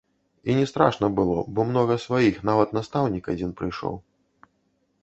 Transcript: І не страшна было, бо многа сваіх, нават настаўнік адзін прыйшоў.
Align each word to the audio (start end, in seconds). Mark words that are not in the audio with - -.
І 0.43 0.51
не 0.59 0.63
страшна 0.71 1.09
было, 1.19 1.35
бо 1.57 1.67
многа 1.73 1.99
сваіх, 2.07 2.41
нават 2.51 2.75
настаўнік 2.79 3.31
адзін 3.37 3.57
прыйшоў. 3.63 3.95